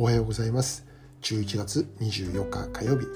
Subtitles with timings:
[0.00, 0.86] おはようございます。
[1.20, 3.06] 11月24日火曜日。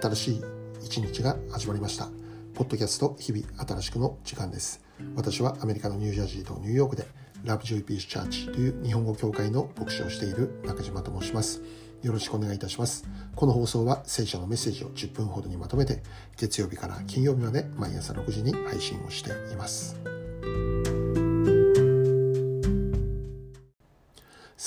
[0.00, 0.42] 新しい
[0.82, 2.08] 一日が始まりました。
[2.54, 4.82] ポッドキャスト日々新しくの時間です。
[5.14, 7.06] 私はアメリカのニュージャージーとニューヨークで
[7.44, 11.60] ラブジョイピースチャーチという日本語協会の牧師をしている中島と申します。
[12.02, 13.04] よろしくお願いいたします。
[13.36, 16.02] この放送は聖書のメッセージを10分ほどにまとめて
[16.38, 20.00] 月曜日から金曜日まで毎朝6時に配信をしています。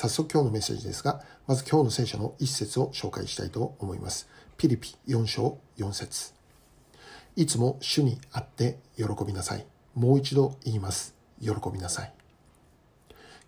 [0.04, 4.28] 早速今日のメッセージですが、まず今日の聖書の一節を紹介したいと思います。
[4.58, 6.34] ピリピ4章4節
[7.38, 9.66] いつも主にあって喜びなさい。
[9.96, 11.16] もう一度言います。
[11.42, 12.12] 喜びなさい。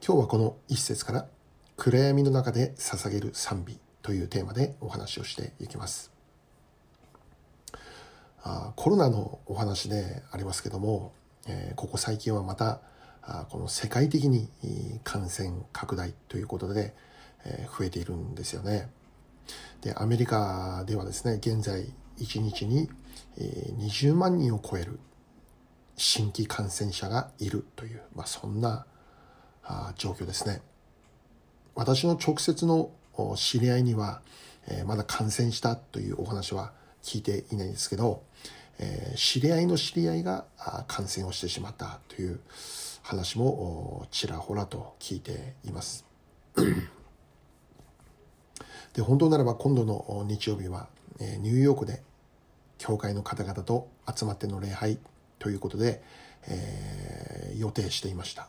[0.02, 1.26] 今日はこの一節から
[1.76, 6.10] 暗闇の中で捧げる賛美というテーマでお話をしていきます。
[8.44, 11.12] あコロナのお話でありますけども、
[11.50, 12.80] えー、ここ最近はまた
[13.50, 14.50] この世界的に
[15.04, 16.94] 感染拡大ということで
[17.78, 18.90] 増えているんですよね。
[19.82, 22.90] で、アメリカではですね、現在1日に
[23.38, 25.00] 20万人を超える
[25.98, 28.86] 新規感染者がいるという、まあ、そんな
[29.96, 30.62] 状況ですね。
[31.74, 32.92] 私の直接の
[33.36, 34.22] 知り合いには、
[34.86, 36.74] まだ感染したというお話は
[37.04, 38.24] 聞いていないんですけど、
[39.16, 40.46] 知り合いの知り合いが
[40.88, 42.40] 感染をしてしまったという、
[43.06, 46.08] 話もちらほらと聞いています。
[48.96, 50.88] で本当ならば今度の日曜日は
[51.20, 52.02] ニューヨークで
[52.80, 54.98] 教会の方々と集まっての礼拝
[55.38, 56.02] ということで、
[56.48, 58.48] えー、予定していました。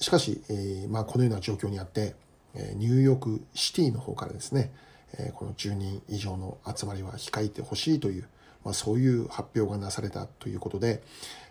[0.00, 2.16] しかし、えー、まあ、このような状況にあって、
[2.54, 4.72] えニューヨークシティの方からですね、
[5.16, 8.26] えこの10人以上の集まりは控えてほしいという
[8.64, 11.02] まあ、そういう発表がなされたということで、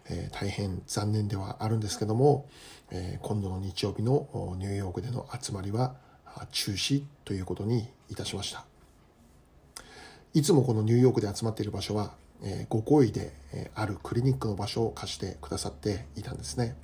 [0.09, 2.47] えー、大変残念ではあるんですけども、
[2.91, 5.95] えー、今度の日曜日のニューヨークでの集まりは
[6.51, 8.65] 中止ということにいたしました。
[10.33, 16.75] いつもこのニューヨークで集まっている場所は、えー、ご好意で、え、あるクリニックの場所を貸してくださっていたんですね。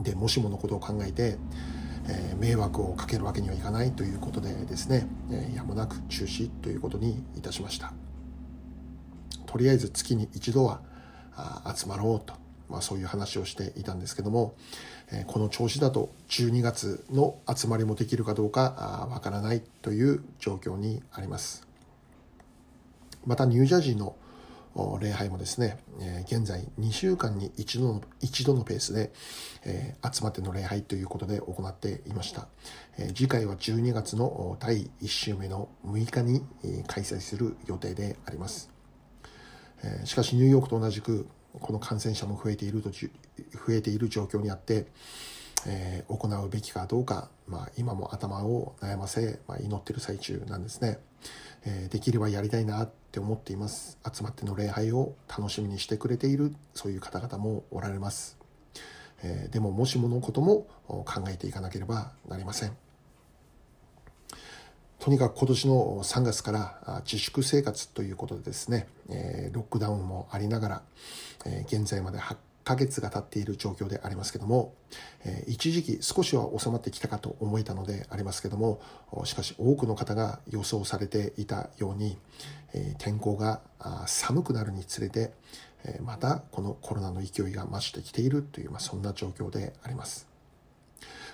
[0.00, 1.36] で、もしものことを考えて、
[2.08, 7.92] え、迷惑をかけるわけにはいかないということでですね、え、やむなく中止ということにいたしました。
[9.48, 10.80] とりあえず月に一度は
[11.74, 12.34] 集まろうと、
[12.68, 14.54] まあ、そういう話をしていたんですけども、
[15.10, 21.66] えこの調子だと12月の集まりもできるかどうかわからないという状況にあります。
[23.26, 24.16] またニュージャージーの
[25.00, 29.12] 礼拝もですね、え現在2週間に一度の一度のペースで、
[29.64, 32.48] え集まっての礼拝ということで行っていました。
[32.98, 36.42] え次回は12月の第1週目の6日に
[36.86, 38.77] 開催する予定であります。
[39.84, 41.26] えしかしニューヨークと同じく
[41.60, 43.08] この感染者も増えていると増
[43.70, 44.86] えている状況にあって、
[45.66, 50.98] えー、行うべきかどうか、まあ、今も頭を悩ませ、まあ、祈ってる最中なんですね、
[51.64, 53.98] えー、できればやりたいなって思っています。
[54.12, 58.38] 集まっての礼拝を楽しみにしてくれているそういう方々もおられます、
[59.22, 62.87] えー、でももしものことも考えていかなければなりません。
[64.98, 68.88] とにかく今年の3月から自粛生活ということでですね、
[69.52, 70.82] ロックダウンもありながら、
[71.66, 74.74] 現在まで8ヶ月が経っている状況でありますけども、
[75.46, 78.80] 一時期少しは収まってきたかと思えたのでありますけども、
[79.24, 82.18] しかし多くの方が予想されていたように、
[82.98, 83.60] 天候が
[84.06, 85.32] 寒くなるにつれて、
[86.02, 90.26] またこのコロナの勢いが増してきているという、まあ、そんな状況であります。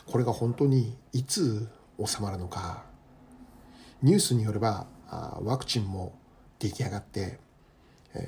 [0.06, 1.66] これが本当にいつ
[2.04, 2.84] 収まるのか
[4.04, 4.86] ニュースによれば
[5.40, 6.12] ワクチンも
[6.58, 7.38] 出来上がって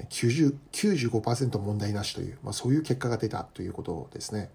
[0.09, 4.49] 90 95%問題なしという、まあ、そういう結果が出たということですね。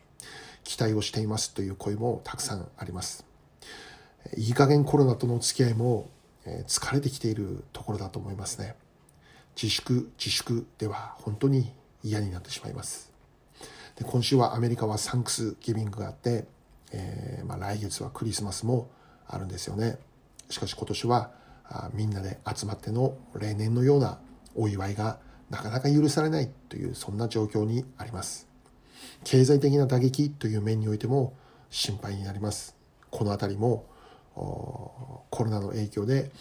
[0.63, 3.23] 期待をしていますという声もたくさんあります。
[4.35, 6.09] いい加減コロナとの付き合いも
[6.67, 8.75] 疲れてきているところだと思いますね。
[9.55, 11.71] 自粛自粛では本当に
[12.03, 13.11] 嫌になってしまいます。
[13.95, 16.45] で今週はアメリカはサンクスギビングがあって、
[16.91, 18.89] えー、まあ、来月はクリスマスも
[19.27, 19.99] あるんですよね。
[20.51, 21.31] しかし今年は
[21.93, 24.19] みんなで集まっての例年のような
[24.55, 25.19] お祝いが
[25.49, 28.47] なかなか許されないというそんな状況にあります。
[29.23, 31.33] 経済的な打撃という面においても
[31.69, 32.75] 心配になります。
[33.09, 33.85] この辺りも
[34.35, 36.31] コロナの影響で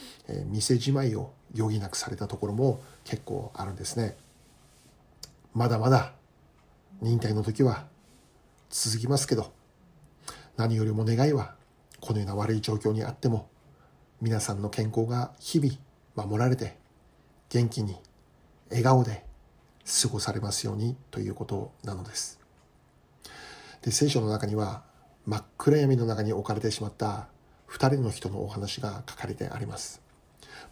[0.47, 4.17] 店じまいを余儀なくされたところも結構あるんですね。
[5.55, 6.13] まだまだ
[7.01, 7.87] 忍耐の時は
[8.71, 9.53] 続きますけど
[10.57, 11.55] 何よりも願いは
[12.01, 13.49] このような悪い状況にあっても
[14.23, 16.77] 皆さんの健康が日々守られて
[17.49, 17.97] 元気に
[18.69, 19.25] 笑顔で
[20.03, 22.39] 過ごされますようにということなのです。
[23.81, 24.83] で聖書の中には
[25.25, 27.29] 真っ暗闇の中に置かれてしまった
[27.71, 30.03] 2人の人のお話が書かれてあります。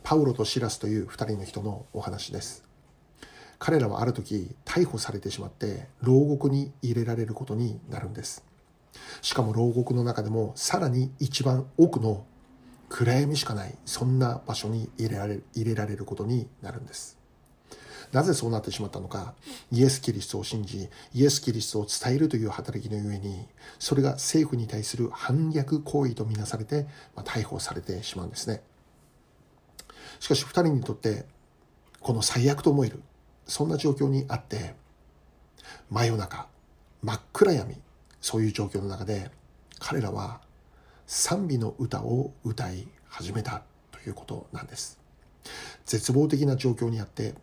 [0.02, 2.64] パウロとシラスという2人の人のお話です。
[3.58, 8.44] 彼らはある時逮捕されてしまって牢獄に入れられることになるんです。
[9.22, 12.26] しかも牢獄の中でもさらに一番奥の
[12.88, 13.74] 暗闇しかない。
[13.84, 17.18] そんな場所に入れられ入れられることになるんです。
[18.12, 19.34] なぜそうなってしまったのか。
[19.70, 23.46] イエス・キリストを信じイエス・キリストを伝えるという働きのゆえに
[23.78, 28.62] それが政府に対する反逆行為とみなされて、まあ、逮捕されてしまうんですね。
[30.20, 31.26] しかし2人にとって
[32.00, 33.02] この最悪と思える
[33.46, 34.74] そんな状況にあって
[35.90, 36.46] 真夜中
[37.02, 37.76] 真っ暗闇
[38.20, 39.30] そういう状況の中で
[39.78, 40.40] 彼らは
[41.10, 45.00] 賛美の歌を歌い始めたということなんです。
[45.86, 47.34] 絶望的な状況にあって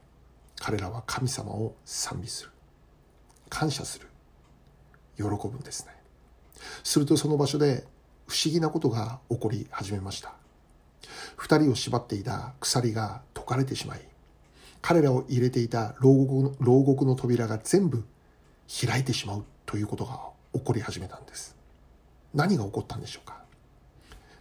[0.59, 2.51] 彼らは神様を賛美する。
[3.49, 4.07] 感謝する。
[5.17, 5.93] 喜ぶんですね。
[6.83, 7.83] するとその場所で
[8.27, 10.33] 不思議なことが起こり始めました。
[11.35, 14.01] 二人を縛っていた鎖が解かれてしまい
[14.83, 18.05] 彼らを入れていた牢獄の牢獄の扉が全部
[18.87, 20.19] 開いてしまうということが
[20.53, 21.55] 起こり始めたんです。
[22.35, 23.43] 何が起こったんでしょうか？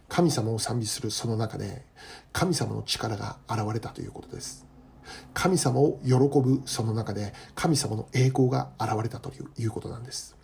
[0.07, 1.83] 神様を賛美するその中で
[2.31, 4.65] 神様の力が現れたということです。
[5.33, 10.35] 神様を喜ぶその中で神様の栄光が現れたということなんです。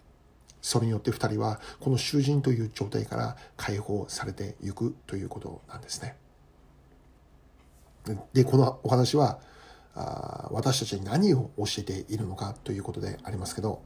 [0.61, 6.15] それによって2人はこの囚人という状態から解放されていくということなんですね。
[8.33, 9.39] でこのお話は
[9.93, 13.81] あ私たちに何を教えているのかということでありますけど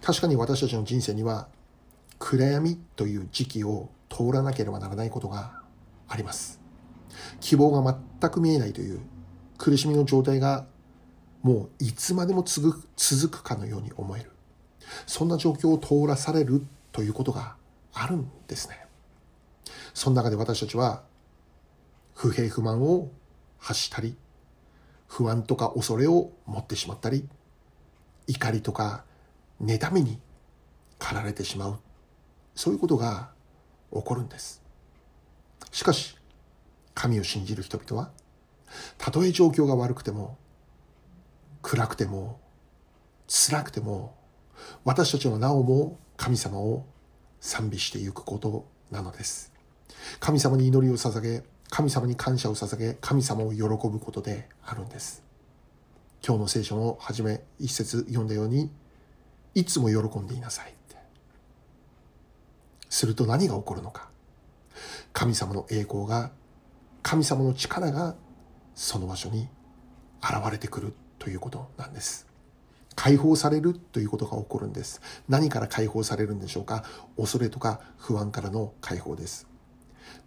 [0.00, 1.48] 確かに私たちの人生には
[2.18, 5.60] 暗闇という時期を通らなければならないことが
[6.08, 6.60] あります。
[7.40, 9.00] 希望が全く見えないという
[9.58, 10.66] 苦しみの状態が
[11.42, 12.82] もういつまでも続
[13.30, 14.30] くかのように思える。
[15.06, 17.56] そんな状況を通らされるということが
[17.92, 18.86] あるんですね。
[19.94, 21.02] その中で私たちは
[22.14, 23.10] 不平不満を
[23.58, 24.16] 発したり
[25.06, 27.28] 不安とか恐れを持ってしまったり
[28.26, 29.04] 怒りとか
[29.62, 30.18] 妬みに
[30.98, 31.78] 駆られてしまう。
[32.54, 33.30] そういうことが
[34.00, 34.62] 起こるんです。
[35.72, 36.16] しかし
[36.94, 38.10] 神を信じる人々は
[38.98, 40.38] たとえ状況が悪くても
[41.62, 42.40] 暗くても
[43.28, 44.14] 辛くても
[44.84, 46.86] 私たちはなおも神様を
[47.40, 49.52] 賛美していくことなのです。
[50.20, 55.22] 神様に祈りを捧げ神様に感謝を捧げ神様を喜ぶことであるんです。
[56.26, 58.70] 今日の聖書の初め一節読んだように
[59.54, 60.75] いつも喜んでいなさい。
[62.96, 64.08] すると何が起こるのか。
[65.12, 66.30] 神様の栄光が
[67.02, 68.14] 神様の力が
[68.74, 69.48] その場所に
[70.22, 72.26] 現れてくるということなんです。
[72.94, 75.02] 解放されるということが起こるんです。
[75.28, 76.84] 何から解放されるんでしょうか。
[77.18, 79.46] 恐れとか不安からの解放です。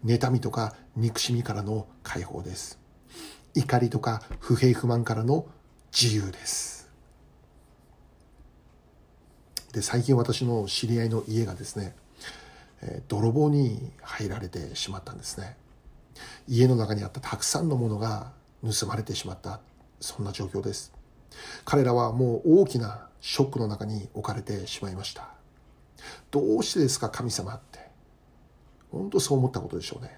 [0.06, 2.80] 妬みとか憎しみからの解放です。
[3.56, 5.48] 怒りとか不平不満からの
[5.92, 6.88] 自由です。
[9.74, 11.96] で最近私の知り合いの家がですね
[13.08, 15.58] 泥棒に入られてしまったんですね。
[16.48, 18.32] 家の中にあったたくさんのものが
[18.64, 19.60] 盗まれてしまった。
[20.00, 20.94] そんな状況です。
[21.66, 25.30] 彼らはもう大きなショックの中に置かれてしまいました。
[26.32, 27.80] どうしてですか神様って。
[28.92, 30.18] 本当そう思ったことでしょうね。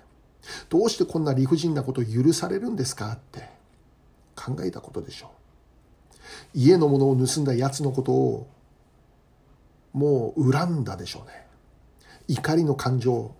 [0.69, 3.49] どうしてこんな理不尽なことを許されるんですかって。
[4.35, 5.29] 考えたことでしょう。
[6.53, 8.47] 家のものを盗んだ奴のことを
[9.93, 11.45] もう恨んだでしょうね。
[12.31, 13.35] 怒りの感情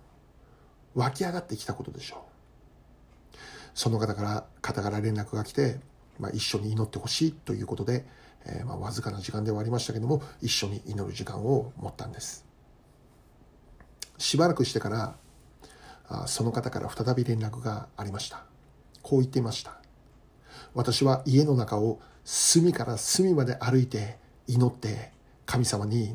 [0.94, 3.36] 湧き上がってきたことでしょう。
[3.74, 5.80] その方から方から連絡が来て、
[6.20, 8.04] まあ、一緒に祈ってほしいということで、
[8.44, 12.44] えー、まあ、わずかな時間ではありましたけども一緒に祈る時間を持ったんです。
[14.18, 15.16] しばらくしてから
[16.08, 18.44] あその方から再び連絡がありました。
[19.00, 19.80] こう言っていました。
[20.74, 25.12] 私は家の中を隅から隅まで歩いて祈って
[25.46, 26.14] 神様に、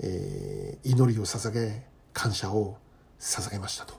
[0.00, 2.78] えー、祈りを捧げ感謝を
[3.18, 3.94] 捧げましたと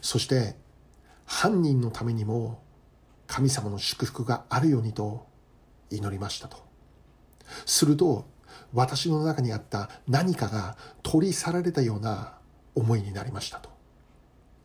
[0.00, 0.56] そして
[1.24, 2.62] 犯人のためにも
[3.26, 5.26] 神様の祝福があるようにと
[5.90, 6.56] 祈りましたと。
[7.64, 8.26] すると
[8.72, 12.34] 私の中にあった何かが取り去られたような
[12.74, 13.70] 思いになりましたと。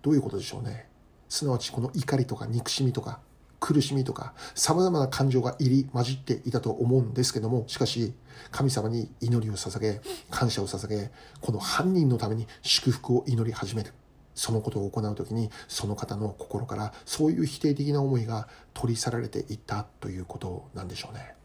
[0.01, 0.89] どういうことでしょうね。
[1.29, 3.19] すなわちこの怒りとか憎しみとか
[3.59, 8.13] 苦しみとか様々な感情が入り混じっていたと思うんですけどもしかし
[8.51, 13.93] 神様に祈りを捧げ感謝を捧げこの犯人のために祝福を祈り始める。
[14.35, 21.35] そのことを行う時にその方の心からそういう否定的な思いが取り去られていったということなんでしょうね。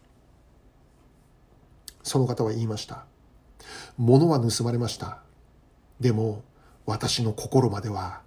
[2.02, 3.05] その方は言いました。
[3.97, 5.23] 物は盗まれました。
[6.00, 6.43] でも
[6.85, 8.23] 私の心までは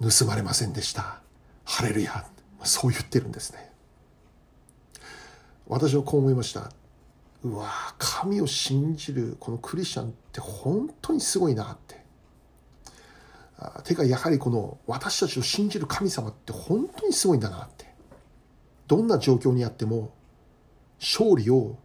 [0.00, 1.20] 盗まれませんでした。
[1.64, 2.33] ハレルヤ。
[2.64, 3.72] そう言ってるんですね。
[5.66, 6.70] 私はこう思いました。
[7.42, 12.02] うわ神を信じるこのクリスチャンって本当にすごいなって。
[13.84, 17.94] てかやはりこの私たちを信じる神様って本当にすごいんだなって。
[18.86, 20.12] どんな状況にあっても
[21.00, 21.78] 勝利を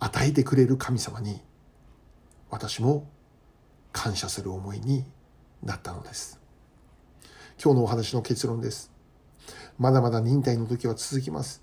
[0.00, 1.40] 与えてくれる神様に
[2.50, 3.08] 私も
[3.92, 5.04] 感謝する思いに
[5.62, 6.40] なったのです。
[7.62, 8.90] 今日のお話の結論です。
[9.80, 11.62] まだまだ忍耐の時は続きます。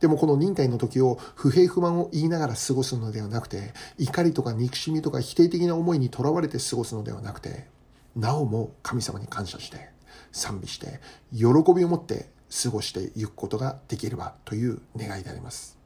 [0.00, 7.68] でもこの忍耐の時を不平不満を言いながら過ごすのではなくて怒りとか憎しみとか否定的な思いにとらわれて過ごすのではなくて
[8.16, 9.90] なおも神様に感謝して
[10.32, 11.00] 賛美して
[11.32, 12.30] 喜びを持って
[12.62, 15.78] 過ごしていくことができればという願いであります。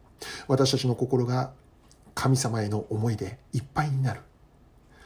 [0.47, 1.53] 私たちの心が
[2.15, 4.21] 神様への思いでいっぱいになる。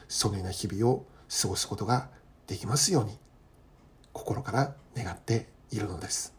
[0.07, 1.07] そのような日々を
[1.43, 2.11] 過ごすことが
[2.47, 3.19] できますように
[4.13, 6.38] 心から願っているのです。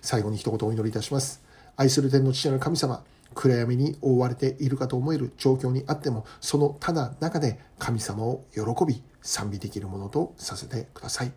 [0.00, 1.42] 最後に一言お祈りいたします
[1.76, 3.04] 愛する天の父なる神様
[3.34, 11.32] 暗闇に覆われているかと思える状況にあってもそのただ中で神様を喜び賛美できるものとさせてください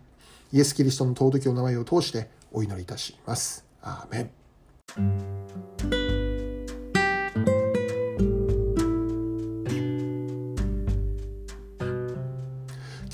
[0.52, 5.42] イエス・キリストの尊きお名前を通してお祈りいたしますアーメン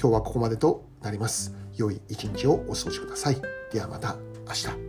[0.01, 1.53] 今日はここまでとなります。
[1.77, 3.37] 良い一日をお過ごしください。
[3.73, 4.17] ではまた
[4.47, 4.88] 明日。